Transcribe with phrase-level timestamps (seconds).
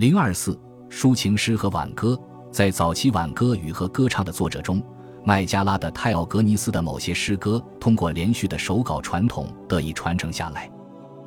[0.00, 0.58] 零二四
[0.88, 2.18] 抒情诗和挽歌，
[2.50, 4.82] 在早期挽歌与和歌唱的作者中，
[5.26, 10.70] 麦加拉的泰奥格尼斯的某些诗歌通过连续的手稿传统得以传承下来。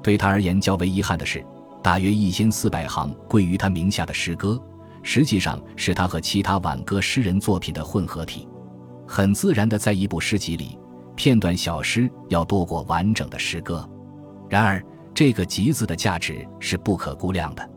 [0.01, 1.45] 对他而言较为遗憾的是，
[1.83, 4.59] 大约一千四百行归于他名下的诗歌，
[5.03, 8.49] 实际上是他和其他挽歌诗人作品的混合体。
[9.07, 10.79] 很自然的，在一部诗集里，
[11.15, 13.87] 片段小诗要多过完整的诗歌。
[14.49, 14.83] 然而，
[15.13, 17.69] 这个集子的价值是不可估量的。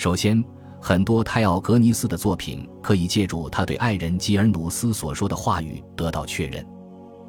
[0.00, 0.42] 首先，
[0.80, 6.66] 很多泰奥格尼斯的作品可以借助他对爱人吉尔努斯所说的话语得到确认。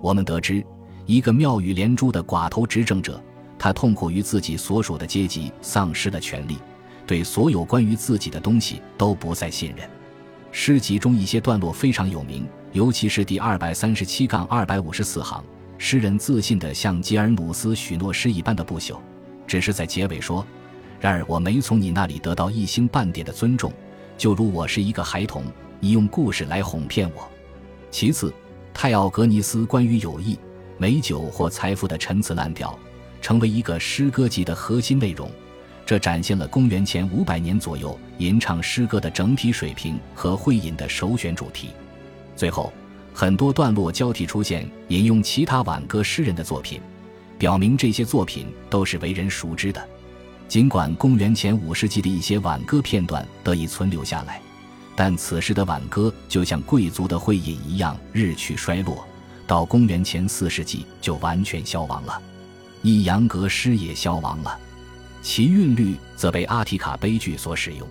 [0.01, 0.65] 我们得知，
[1.05, 3.21] 一个妙语连珠的寡头执政者，
[3.59, 6.59] 他痛苦于自己所属的阶级丧失了权力，
[7.05, 9.85] 对所有关于自己的东西都不再信任。
[10.53, 12.47] 诗集中一些段落非常有名。
[12.71, 15.43] 尤其是第二百三十七杠二百五十四行，
[15.77, 18.95] 诗人自信地向吉尔努斯许诺诗一般的不朽，
[19.45, 20.47] 只是在结尾说
[21.01, 23.73] ：“然而我没从你那里得到一星半点的尊重，
[24.19, 25.43] 就如我是一个孩童，
[25.79, 27.27] 你用故事来哄骗我。”
[27.89, 28.31] 其次，
[28.71, 30.37] 泰奥格尼斯关于友谊、
[30.77, 32.77] 美酒或财富的陈词滥调，
[33.19, 35.27] 成为一个诗歌集的核心内容，
[35.87, 41.69] 这展现了公元前五百年左右吟唱诗歌的整体水平和会饮的首选主题。
[42.35, 42.71] 最后，
[43.11, 46.79] 很多段落交替出现引用其他挽歌诗人的作品，
[47.39, 49.83] 表明这些作品都是为人熟知的。
[50.51, 54.41] 尽管公元前五世纪的一些挽歌片段得以存留下来，
[54.97, 59.07] 但此时的挽歌就像贵族的会饮一样日趋衰落，
[59.47, 62.21] 到公元前四世纪就完全消亡了。
[62.81, 64.59] 抑扬格诗也消亡了，
[65.21, 67.87] 其韵律则被阿提卡悲剧所使用。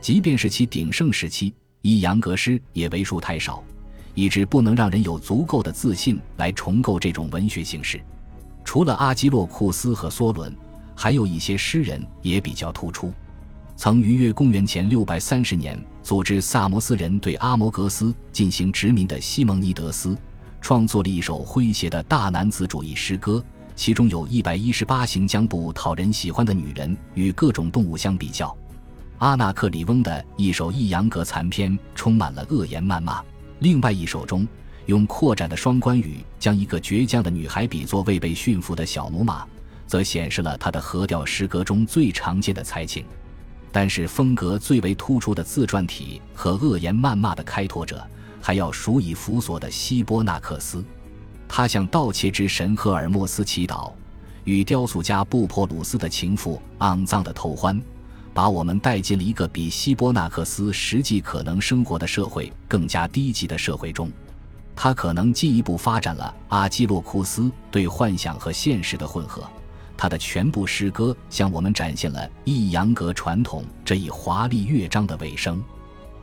[0.00, 3.60] 即便是其鼎盛时期，抑扬格诗也为数太少。
[4.14, 8.00] 以致不能让人有足够的自信来重构这种文学形式。
[8.64, 10.54] 除了阿基洛库斯和梭伦，
[11.00, 13.12] 还有一些诗人也比较突出。
[13.76, 20.18] 曾逾越公元前六百三十年组织萨摩斯人对阿摩格斯进行殖民的西蒙尼德斯，
[20.60, 23.40] 创作了一首诙谐的大男子主义诗歌，
[23.76, 28.52] 其中有一百一十八行将不讨人喜欢的女人与各种动物相比较。
[29.18, 33.22] 阿纳克里翁的一首抑扬格残篇充满了恶言谩骂。
[33.60, 34.44] 另外一首中，
[34.86, 39.46] 用扩展的双关语将一个倔强的女孩比作未被驯服的小母马，
[39.88, 43.04] 则显示了他的和调诗歌中最常见的才情。
[43.72, 48.06] 但是，风格最为突出的自传体和恶言谩骂的开拓者，
[48.40, 50.84] 还要数以弗所的希波纳克斯。
[51.48, 53.92] 他向盗窃之神赫尔墨斯祈祷，
[54.44, 57.80] 与雕塑家布珀鲁斯的情妇肮脏的偷欢。
[58.34, 64.12] 把我们带进了一个比希波纳克斯实际可能生活的社会更加低级的社会中，
[64.76, 69.42] 他可能进一步发展了阿基洛库斯对幻想和现实的混合。
[69.98, 75.60] 他的全部诗歌向我们展现了抑扬格传统这一华丽乐章的尾声。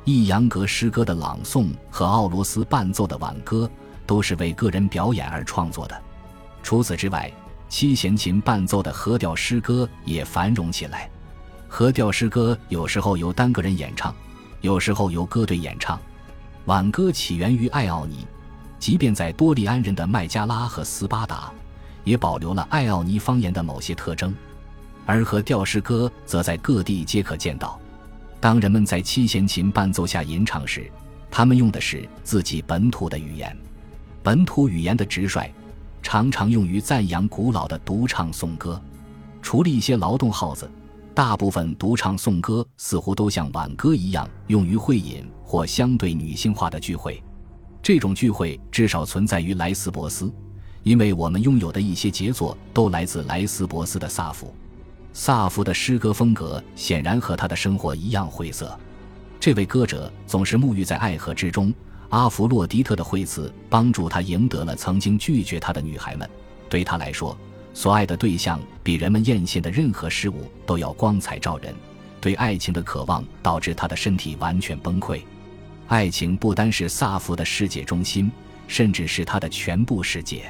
[0.05, 3.69] 抑扬格诗歌的朗诵和奥罗斯伴奏的挽歌
[4.05, 6.01] 都是为个人表演而创作的。
[6.63, 7.29] 除此之外，
[7.67, 11.09] 七弦琴伴奏的和调诗歌也繁荣起来。
[11.67, 14.15] 和调诗歌有时候由单个人演唱，
[14.61, 15.99] 有时候由歌队演唱。
[16.65, 18.25] 挽歌起源于爱奥尼，
[18.79, 21.51] 即便在多利安人的麦加拉和斯巴达，
[22.05, 24.33] 也保留了爱奥尼方言的某些特征。
[25.05, 27.77] 而和调诗歌则在各地皆可见到。
[28.39, 30.89] 当人们在七弦琴伴奏下吟唱时，
[31.29, 33.55] 他们用的是自己本土的语言。
[34.23, 35.51] 本土语言的直率，
[36.01, 38.81] 常常用于赞扬古老的独唱颂歌，
[39.41, 40.69] 除了一些劳动号子。
[41.13, 47.23] 大部分独唱颂歌似乎都像挽歌一样用于会饮或相对女性化的聚会。
[47.81, 50.29] 这种聚会至少存在于莱斯博斯，
[50.85, 54.53] 因为我们拥有的一些杰作都来自莱斯博斯的萨福。
[55.13, 58.77] 萨福的诗歌风格显然和他的生活一样晦涩。
[59.39, 61.73] 这位歌者总是沐浴在爱河之中。
[62.09, 66.29] 阿弗洛狄特的惠赐帮助他赢得了曾经拒绝他的女孩们。
[66.69, 67.35] 对他来说。
[67.73, 71.75] 所爱的对象比人们艳羡的任何事物都要光彩照人，
[72.21, 75.19] 对爱情的渴望导致他的身体完全崩溃。
[75.87, 78.31] 爱情不单是萨福的世界中心，
[78.65, 80.49] 甚至是他的全部世界。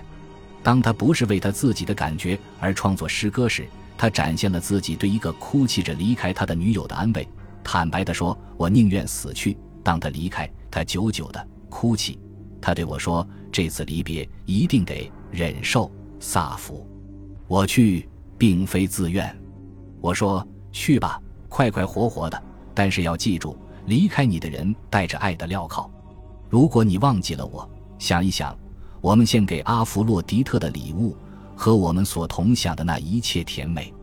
[0.65, 7.27] 当他不是为他自己的感觉而创作诗歌时，他展现了自己对一个哭泣着离开他的女友的安慰。
[7.63, 9.55] 坦白地说，我宁愿死去。
[9.83, 12.17] 当他离开，他久久的哭泣。
[12.59, 16.89] 他对我说：“这次离别一定得忍受。”萨福。
[17.45, 19.37] 我去，并非自愿。
[20.01, 22.43] 我说：“去吧，快快活活的。
[22.73, 25.87] 但是要记住，离开你的人带着爱的镣铐。
[26.49, 27.69] 如果你忘记了我，
[27.99, 28.57] 想一想，
[29.05, 31.15] 我们献给阿弗洛狄特的礼物，
[31.55, 33.93] 和我们所同享的那一切甜美，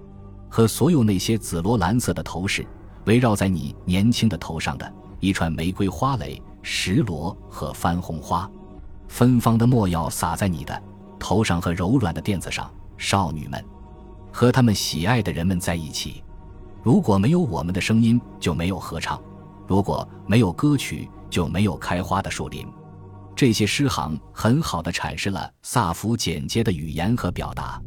[0.48, 2.64] 和所有那些紫罗兰色的头饰，
[3.06, 8.48] 围绕在你年轻的头上的一串玫瑰花蕾、石螺和番红花，
[9.08, 10.80] 芬芳的墨药洒在你的
[11.18, 12.70] 头上和柔软的垫子上。
[12.96, 13.60] 少女们，
[14.30, 16.22] 和他们喜爱的人们在一起。
[16.80, 19.18] 如果没有我们的声音，就没有合唱；
[19.66, 22.64] 如果没有歌曲，就没有开花的树林。
[23.34, 27.80] 这些诗行很好的阐释了萨福简洁的语言和表达，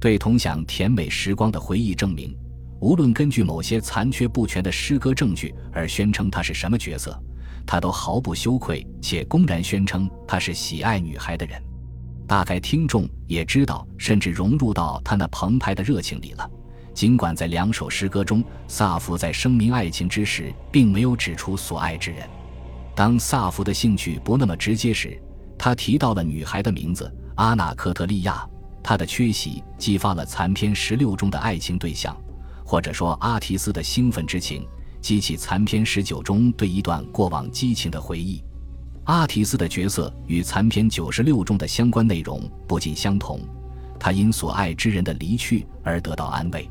[0.00, 2.36] 对同享甜美时光的回忆证明。
[2.80, 7.16] 无论根据某些残缺不全的诗歌证据而宣称他是什么角色，
[7.66, 11.60] 他都毫不羞愧且公然宣称他是喜爱女孩的人。
[12.26, 16.48] 大概听众也知道，甚至融入到他那澎湃的热情里了。
[16.92, 22.28] 尽管在两首诗歌中，萨福在声明爱情之时，并没有指出所爱之人。
[22.94, 25.20] 当萨福的兴趣不那么直接时，
[25.58, 28.46] 他提到了女孩的名字阿纳克特利亚。
[28.84, 32.16] 她的缺席激发了残篇十六中的爱情对象，
[32.64, 34.66] 或者说阿提斯的兴奋之情，
[35.00, 38.42] 激起残篇十九中对一段过往激情的回忆。
[39.04, 43.40] 阿提斯的角色与残篇九十六中的相关内容不尽相同，
[44.00, 46.68] 他因所爱之人的离去而得到安慰。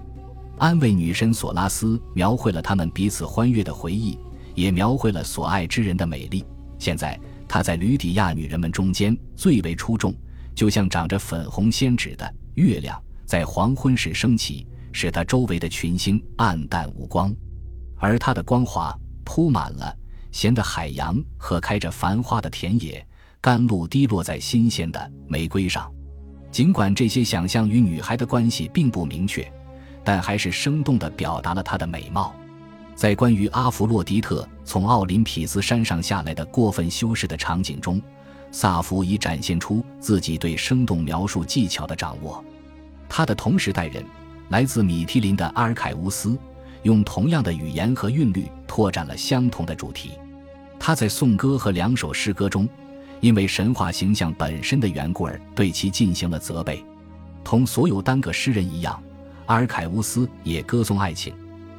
[0.57, 4.19] 安慰女神索拉斯描绘了他们彼此欢悦的回忆，
[4.56, 6.45] 也描绘了所爱之人的美丽。
[6.80, 10.13] 现在他在吕底亚女人们中间最为出众，
[10.56, 17.33] 就像长着粉红仙指的月亮在黄昏时升起，使他周围的群星暗淡无光，
[17.98, 19.95] 而他的光华铺满了。
[20.31, 23.06] 咸的海洋和开着繁花的田野，
[23.42, 25.92] 甘露滴落在新鲜的玫瑰上。
[26.50, 29.45] 尽管这些想象与女孩的关系并不明确，
[30.06, 32.33] 但还是生动地表达了她的美貌。
[33.01, 38.00] 在关于阿弗洛狄特从奥林匹斯山上下来的过分修饰的场景中，
[38.51, 42.45] 萨福已展现出自己对生动描述技巧的掌握。
[43.09, 44.06] 他的同时代人，
[44.50, 46.38] 来自米提林的阿尔凯乌斯。
[46.83, 50.12] 用同样的语言和韵律拓展了相同的主题。
[50.80, 52.69] 他在颂歌和两首诗歌中，
[53.19, 56.86] 因为神话形象本身的缘故而对其进行了责备。
[57.44, 59.01] 同所有单个诗人一样，
[59.47, 61.33] 阿尔凯乌斯也歌颂爱情，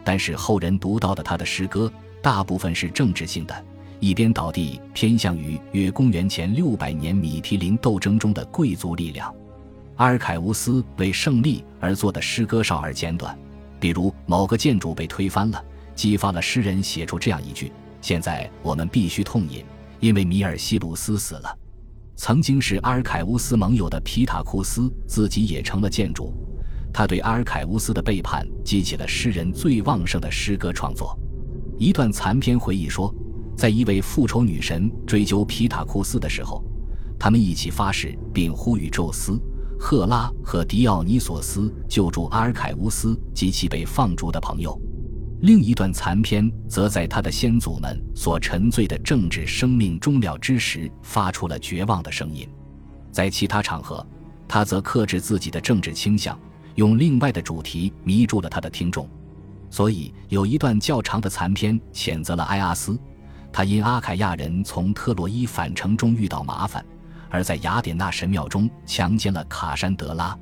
[0.05, 3.65] 但是后人读到的他的诗歌大部分是政治性的，
[4.01, 9.35] 一边倒地偏向于约公元前六百年米提林斗争中的贵族力量。
[9.97, 13.39] 阿尔凯乌斯为胜利而作的诗歌少而简短。
[13.79, 15.65] 比如某个建筑被推翻了，
[15.95, 19.65] 激发了诗人写出这样一句：“现在我们必须痛饮，
[19.99, 21.59] 因为米尔西鲁斯死了。”
[22.15, 26.33] 曾经是阿尔凯乌斯盟友的皮塔库斯自己也成了建筑，
[26.93, 31.19] 他对阿尔凯乌斯的背叛激起了诗人最旺盛的诗歌创作。
[31.79, 33.12] 一段残篇回忆说，
[33.56, 36.62] 在一位复仇女神追究皮塔库斯的时候，
[37.19, 39.41] 他们一起发誓并呼吁宙斯。
[39.81, 44.81] 赫拉和狄奥尼索斯救助阿尔凯乌斯及其被放逐的朋友。
[45.41, 52.49] 另一段残篇则在他的先祖们所沉醉的政治生命终了之时，发出了绝望的声音。
[53.11, 54.06] 在其他场合，
[54.47, 56.39] 他则克制自己的政治倾向，
[56.75, 59.09] 用另外的主题迷住了他的听众。
[59.71, 62.99] 所以，有一段较长的残篇谴责了埃阿斯，
[63.53, 66.85] 他因阿凯亚人从特洛伊返程中遇到麻烦。
[67.31, 70.39] 而在雅典娜神庙中强奸了卡珊德拉，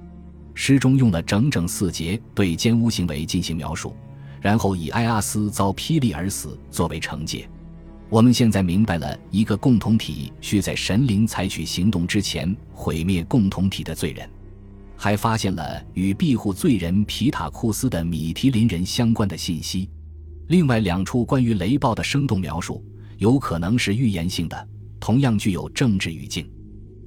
[0.55, 3.94] 诗中用了整整四节对奸污行为进行描述，
[4.41, 7.49] 然后以埃阿斯遭霹雳而死作为惩戒。
[8.09, 14.28] 我们现在明白了一个共同体需在神灵采取行动之前毁灭共同体的罪人，
[15.02, 19.88] 还发现了与庇护罪人皮塔库斯的米提林人相关的信息。
[20.49, 22.85] 另外两处关于雷暴的生动描述
[23.16, 24.69] 有可能是预言性的，
[25.00, 26.47] 同样具有政治语境。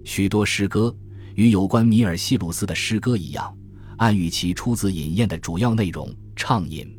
[0.04, 0.96] 许多诗歌
[1.36, 3.56] 与有关米尔西鲁斯的诗歌一样，
[3.98, 6.92] 暗喻其出自饮宴的主要内容——畅饮。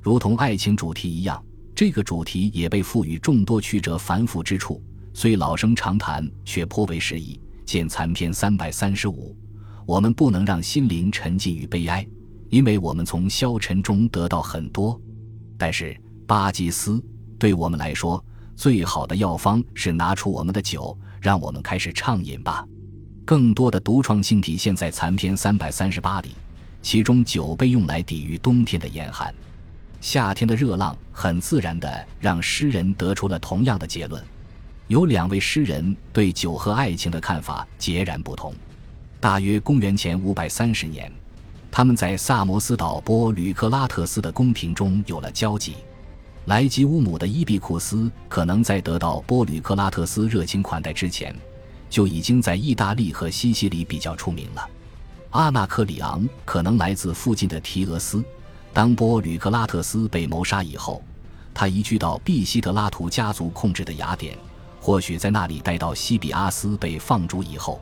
[0.00, 4.80] 如同爱情主题一样，这个主题也被赋予众多曲折繁复之处，
[5.12, 7.40] 虽老生常谈，却颇为适宜。
[7.66, 9.36] 见残篇三百三十五。
[9.88, 12.06] 我们不能让心灵沉浸于悲哀，
[12.50, 15.00] 因为我们从消沉中得到很多。
[15.56, 17.02] 但是巴基斯
[17.38, 18.22] 对我们来说，
[18.54, 20.94] 最好的药方是拿出我们的酒。
[21.22, 22.64] 让我们开始畅饮吧。
[23.24, 26.28] 更多的独创性体现在残篇三百三十八里，
[26.82, 29.34] 其中酒被用来抵御冬天的严寒，
[30.02, 34.22] 夏天的热浪很自然地让诗人得出了同样的结论。
[34.86, 38.54] 有两位诗人对酒和爱情的看法截然不同。
[39.20, 41.10] 大约公元前五百三十年，
[41.72, 45.74] 他们在萨摩斯岛波吕克拉特斯的宫廷中有了交集。
[46.44, 51.34] 莱吉乌姆的伊庇库斯可能在得到波吕克拉特斯热情款待之前，
[51.90, 54.70] 就已经在意大利和西西里比较出名了。
[55.30, 58.22] 阿纳克里昂可能来自附近的提俄斯，
[58.72, 61.02] 当波吕克拉特斯被谋杀以后，
[61.52, 64.38] 他移居到毕希德拉图家族控制的雅典，
[64.80, 67.80] 或许在那里待到西比阿斯被放逐以后。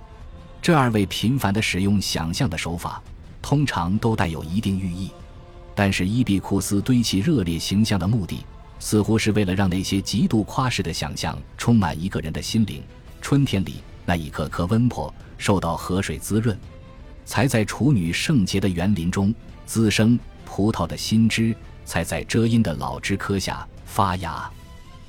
[0.66, 3.00] 这二位频繁地使用想象的手法，
[3.40, 5.12] 通常都带有一定寓意。
[5.76, 8.44] 但是伊壁库斯堆砌热烈形象的目的，
[8.80, 12.82] 似乎是为了让那些极度夸饰的想象充满一个人的心灵。
[13.22, 16.58] 春天里那一颗颗温婆受到河水滋润，
[17.24, 19.32] 才在处女圣洁的园林中
[19.66, 21.54] 滋生；葡萄的新枝
[21.84, 24.50] 才在遮阴的老枝柯下发芽。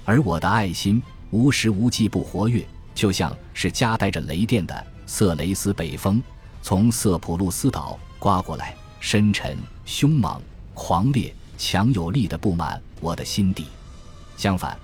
[0.05, 4.85] 而我的爱心无时无际不活跃，就像是夹带着雷电的。
[5.07, 6.21] 色雷斯北风
[6.61, 10.39] 从色普路斯岛刮过来，深沉、凶猛、
[10.73, 13.67] 狂烈、强有力的布满我的心底。
[14.35, 14.77] 相反，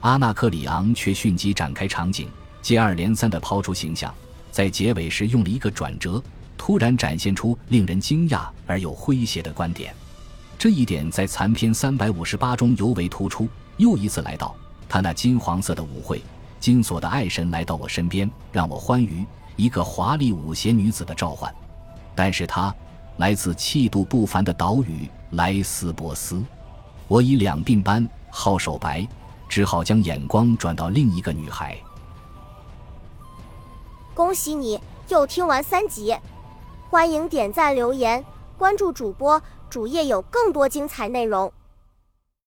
[0.00, 2.28] 阿纳克里昂却迅即展开场景，
[2.60, 4.12] 接二连三地抛出形象，
[4.50, 6.20] 在结尾时用了一个转折，
[6.56, 9.94] 突然展现出令人惊讶而又诙谐的观点。
[10.58, 13.48] 这一点在残篇三百五十八中尤为突出。
[13.76, 14.56] 又一次来到
[14.88, 16.20] 他那金黄色的舞会，
[16.58, 19.24] 金锁的爱神来到我身边，让我欢愉。
[19.58, 21.52] 一个华丽舞鞋女子的召唤，
[22.14, 22.72] 但是她
[23.16, 26.40] 来自气度不凡的岛屿莱斯博斯。
[27.08, 29.04] 我以两鬓斑好手白，
[29.48, 31.76] 只好将眼光转到另一个女孩。
[34.14, 36.16] 恭喜你又听完三集，
[36.88, 38.24] 欢迎点赞、留言、
[38.56, 41.52] 关注主播，主页有更多精彩内容。